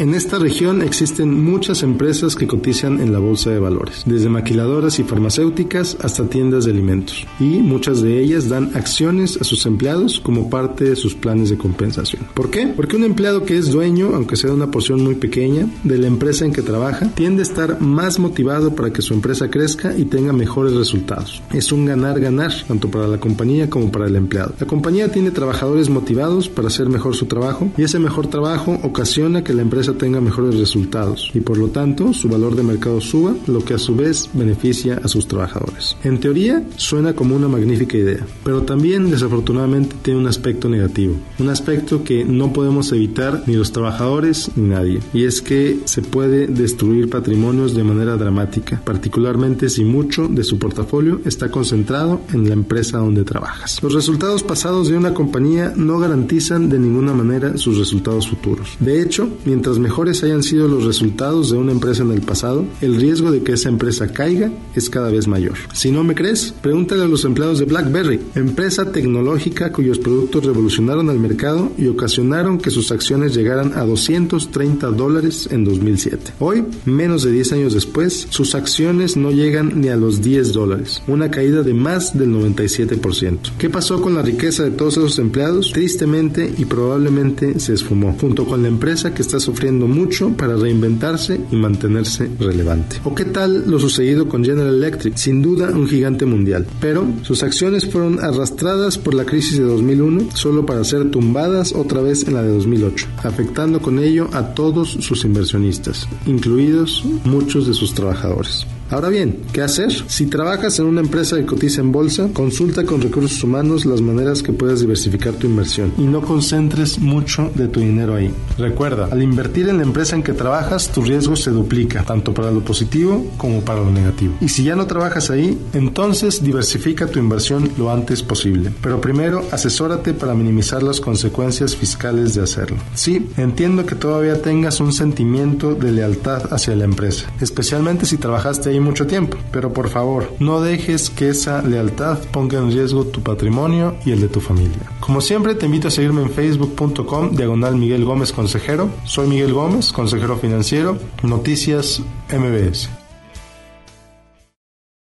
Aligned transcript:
En 0.00 0.14
esta 0.14 0.38
región 0.38 0.80
existen 0.80 1.44
muchas 1.44 1.82
empresas 1.82 2.34
que 2.34 2.46
cotizan 2.46 3.02
en 3.02 3.12
la 3.12 3.18
bolsa 3.18 3.50
de 3.50 3.58
valores, 3.58 4.04
desde 4.06 4.30
maquiladoras 4.30 4.98
y 4.98 5.04
farmacéuticas 5.04 5.98
hasta 6.00 6.24
tiendas 6.24 6.64
de 6.64 6.70
alimentos, 6.70 7.26
y 7.38 7.60
muchas 7.60 8.00
de 8.00 8.18
ellas 8.18 8.48
dan 8.48 8.70
acciones 8.72 9.38
a 9.38 9.44
sus 9.44 9.66
empleados 9.66 10.18
como 10.18 10.48
parte 10.48 10.84
de 10.84 10.96
sus 10.96 11.14
planes 11.14 11.50
de 11.50 11.58
compensación. 11.58 12.22
¿Por 12.32 12.50
qué? 12.50 12.66
Porque 12.68 12.96
un 12.96 13.04
empleado 13.04 13.44
que 13.44 13.58
es 13.58 13.72
dueño, 13.72 14.12
aunque 14.14 14.36
sea 14.36 14.48
de 14.48 14.56
una 14.56 14.70
porción 14.70 15.04
muy 15.04 15.16
pequeña, 15.16 15.68
de 15.84 15.98
la 15.98 16.06
empresa 16.06 16.46
en 16.46 16.54
que 16.54 16.62
trabaja, 16.62 17.10
tiende 17.10 17.42
a 17.42 17.42
estar 17.42 17.82
más 17.82 18.18
motivado 18.18 18.74
para 18.74 18.94
que 18.94 19.02
su 19.02 19.12
empresa 19.12 19.50
crezca 19.50 19.94
y 19.94 20.06
tenga 20.06 20.32
mejores 20.32 20.72
resultados. 20.72 21.42
Es 21.52 21.72
un 21.72 21.84
ganar-ganar, 21.84 22.54
tanto 22.66 22.90
para 22.90 23.06
la 23.06 23.20
compañía 23.20 23.68
como 23.68 23.92
para 23.92 24.06
el 24.06 24.16
empleado. 24.16 24.54
La 24.58 24.66
compañía 24.66 25.12
tiene 25.12 25.30
trabajadores 25.30 25.90
motivados 25.90 26.48
para 26.48 26.68
hacer 26.68 26.88
mejor 26.88 27.14
su 27.14 27.26
trabajo 27.26 27.70
y 27.76 27.82
ese 27.82 27.98
mejor 27.98 28.28
trabajo 28.28 28.80
ocasiona 28.82 29.44
que 29.44 29.52
la 29.52 29.60
empresa 29.60 29.89
tenga 29.94 30.20
mejores 30.20 30.58
resultados 30.58 31.30
y 31.34 31.40
por 31.40 31.58
lo 31.58 31.68
tanto 31.68 32.12
su 32.12 32.28
valor 32.28 32.56
de 32.56 32.62
mercado 32.62 33.00
suba, 33.00 33.34
lo 33.46 33.64
que 33.64 33.74
a 33.74 33.78
su 33.78 33.94
vez 33.94 34.30
beneficia 34.32 35.00
a 35.02 35.08
sus 35.08 35.26
trabajadores. 35.26 35.96
En 36.04 36.20
teoría 36.20 36.62
suena 36.76 37.14
como 37.14 37.36
una 37.36 37.48
magnífica 37.48 37.96
idea, 37.96 38.26
pero 38.44 38.62
también 38.62 39.10
desafortunadamente 39.10 39.96
tiene 40.02 40.20
un 40.20 40.26
aspecto 40.26 40.68
negativo, 40.68 41.16
un 41.38 41.48
aspecto 41.48 42.04
que 42.04 42.24
no 42.24 42.52
podemos 42.52 42.92
evitar 42.92 43.44
ni 43.46 43.54
los 43.54 43.72
trabajadores 43.72 44.50
ni 44.56 44.68
nadie, 44.68 45.00
y 45.12 45.24
es 45.24 45.42
que 45.42 45.80
se 45.84 46.02
puede 46.02 46.46
destruir 46.46 47.10
patrimonios 47.10 47.74
de 47.74 47.84
manera 47.84 48.16
dramática, 48.16 48.80
particularmente 48.84 49.68
si 49.68 49.84
mucho 49.84 50.28
de 50.28 50.44
su 50.44 50.58
portafolio 50.58 51.20
está 51.24 51.50
concentrado 51.50 52.20
en 52.32 52.48
la 52.48 52.54
empresa 52.54 52.98
donde 52.98 53.24
trabajas. 53.24 53.82
Los 53.82 53.94
resultados 53.94 54.42
pasados 54.42 54.88
de 54.88 54.96
una 54.96 55.14
compañía 55.14 55.72
no 55.76 55.98
garantizan 55.98 56.68
de 56.68 56.78
ninguna 56.78 57.12
manera 57.12 57.56
sus 57.56 57.78
resultados 57.78 58.28
futuros. 58.28 58.76
De 58.80 59.02
hecho, 59.02 59.28
mientras 59.44 59.78
mejores 59.80 60.22
hayan 60.22 60.42
sido 60.42 60.68
los 60.68 60.84
resultados 60.84 61.50
de 61.50 61.58
una 61.58 61.72
empresa 61.72 62.02
en 62.02 62.12
el 62.12 62.20
pasado, 62.20 62.64
el 62.80 62.96
riesgo 62.96 63.30
de 63.30 63.42
que 63.42 63.52
esa 63.52 63.68
empresa 63.68 64.12
caiga 64.12 64.50
es 64.74 64.90
cada 64.90 65.10
vez 65.10 65.26
mayor. 65.26 65.54
Si 65.72 65.90
no 65.90 66.04
me 66.04 66.14
crees, 66.14 66.54
pregúntale 66.60 67.04
a 67.04 67.08
los 67.08 67.24
empleados 67.24 67.58
de 67.58 67.64
BlackBerry, 67.64 68.20
empresa 68.34 68.92
tecnológica 68.92 69.72
cuyos 69.72 69.98
productos 69.98 70.44
revolucionaron 70.44 71.08
el 71.10 71.18
mercado 71.18 71.72
y 71.78 71.86
ocasionaron 71.86 72.58
que 72.58 72.70
sus 72.70 72.92
acciones 72.92 73.34
llegaran 73.34 73.72
a 73.74 73.84
230 73.84 74.88
dólares 74.88 75.48
en 75.50 75.64
2007. 75.64 76.32
Hoy, 76.38 76.64
menos 76.84 77.22
de 77.22 77.32
10 77.32 77.52
años 77.52 77.74
después, 77.74 78.26
sus 78.30 78.54
acciones 78.54 79.16
no 79.16 79.30
llegan 79.30 79.80
ni 79.80 79.88
a 79.88 79.96
los 79.96 80.20
10 80.20 80.52
dólares, 80.52 81.02
una 81.06 81.30
caída 81.30 81.62
de 81.62 81.74
más 81.74 82.18
del 82.18 82.30
97%. 82.30 83.52
¿Qué 83.58 83.70
pasó 83.70 84.00
con 84.00 84.14
la 84.14 84.22
riqueza 84.22 84.64
de 84.64 84.70
todos 84.70 84.96
esos 84.96 85.18
empleados? 85.18 85.72
Tristemente 85.72 86.52
y 86.58 86.64
probablemente 86.64 87.58
se 87.60 87.74
esfumó, 87.74 88.16
junto 88.20 88.46
con 88.46 88.62
la 88.62 88.68
empresa 88.68 89.14
que 89.14 89.22
está 89.22 89.40
sufriendo 89.40 89.59
mucho 89.68 90.30
para 90.30 90.56
reinventarse 90.56 91.40
y 91.50 91.56
mantenerse 91.56 92.30
relevante. 92.38 92.96
¿O 93.04 93.14
qué 93.14 93.24
tal 93.24 93.70
lo 93.70 93.78
sucedido 93.78 94.28
con 94.28 94.44
General 94.44 94.74
Electric? 94.74 95.16
Sin 95.16 95.42
duda 95.42 95.70
un 95.70 95.86
gigante 95.86 96.24
mundial, 96.24 96.66
pero 96.80 97.06
sus 97.22 97.42
acciones 97.42 97.86
fueron 97.86 98.20
arrastradas 98.20 98.98
por 98.98 99.14
la 99.14 99.24
crisis 99.24 99.58
de 99.58 99.64
2001 99.64 100.30
solo 100.34 100.64
para 100.64 100.84
ser 100.84 101.10
tumbadas 101.10 101.72
otra 101.74 102.00
vez 102.00 102.26
en 102.26 102.34
la 102.34 102.42
de 102.42 102.50
2008, 102.50 103.06
afectando 103.22 103.80
con 103.80 103.98
ello 103.98 104.28
a 104.32 104.54
todos 104.54 104.90
sus 104.90 105.24
inversionistas, 105.24 106.08
incluidos 106.26 107.04
muchos 107.24 107.66
de 107.66 107.74
sus 107.74 107.94
trabajadores. 107.94 108.66
Ahora 108.90 109.08
bien, 109.08 109.42
¿qué 109.52 109.62
hacer? 109.62 109.92
Si 110.08 110.26
trabajas 110.26 110.80
en 110.80 110.86
una 110.86 111.00
empresa 111.00 111.36
que 111.36 111.46
cotiza 111.46 111.80
en 111.80 111.92
bolsa, 111.92 112.28
consulta 112.34 112.84
con 112.84 113.00
recursos 113.00 113.44
humanos 113.44 113.86
las 113.86 114.00
maneras 114.00 114.42
que 114.42 114.52
puedas 114.52 114.80
diversificar 114.80 115.34
tu 115.34 115.46
inversión 115.46 115.92
y 115.96 116.02
no 116.02 116.22
concentres 116.22 116.98
mucho 116.98 117.52
de 117.54 117.68
tu 117.68 117.78
dinero 117.78 118.16
ahí. 118.16 118.34
Recuerda, 118.58 119.06
al 119.12 119.22
invertir 119.22 119.68
en 119.68 119.76
la 119.76 119.84
empresa 119.84 120.16
en 120.16 120.24
que 120.24 120.32
trabajas, 120.32 120.90
tu 120.90 121.02
riesgo 121.02 121.36
se 121.36 121.52
duplica, 121.52 122.02
tanto 122.02 122.34
para 122.34 122.50
lo 122.50 122.64
positivo 122.64 123.24
como 123.36 123.60
para 123.60 123.78
lo 123.78 123.92
negativo. 123.92 124.34
Y 124.40 124.48
si 124.48 124.64
ya 124.64 124.74
no 124.74 124.88
trabajas 124.88 125.30
ahí, 125.30 125.56
entonces 125.72 126.42
diversifica 126.42 127.06
tu 127.06 127.20
inversión 127.20 127.70
lo 127.78 127.92
antes 127.92 128.24
posible. 128.24 128.72
Pero 128.82 129.00
primero, 129.00 129.44
asesórate 129.52 130.14
para 130.14 130.34
minimizar 130.34 130.82
las 130.82 131.00
consecuencias 131.00 131.76
fiscales 131.76 132.34
de 132.34 132.42
hacerlo. 132.42 132.78
Sí, 132.94 133.28
entiendo 133.36 133.86
que 133.86 133.94
todavía 133.94 134.42
tengas 134.42 134.80
un 134.80 134.92
sentimiento 134.92 135.76
de 135.76 135.92
lealtad 135.92 136.52
hacia 136.52 136.74
la 136.74 136.86
empresa, 136.86 137.32
especialmente 137.40 138.04
si 138.04 138.16
trabajaste 138.16 138.70
ahí 138.70 138.79
mucho 138.80 139.06
tiempo. 139.06 139.36
Pero 139.52 139.72
por 139.72 139.88
favor, 139.88 140.32
no 140.38 140.60
dejes 140.60 141.10
que 141.10 141.28
esa 141.28 141.62
lealtad 141.62 142.18
ponga 142.32 142.58
en 142.58 142.72
riesgo 142.72 143.04
tu 143.04 143.22
patrimonio 143.22 143.94
y 144.04 144.12
el 144.12 144.20
de 144.20 144.28
tu 144.28 144.40
familia. 144.40 144.90
Como 145.00 145.20
siempre, 145.20 145.54
te 145.54 145.66
invito 145.66 145.88
a 145.88 145.90
seguirme 145.90 146.22
en 146.22 146.30
facebook.com 146.30 147.36
diagonal 147.36 147.76
Miguel 147.76 148.04
Gómez 148.04 148.32
Consejero. 148.32 148.90
Soy 149.04 149.28
Miguel 149.28 149.52
Gómez, 149.52 149.92
consejero 149.92 150.36
financiero. 150.36 150.98
Noticias 151.22 152.02
MBS. 152.30 152.99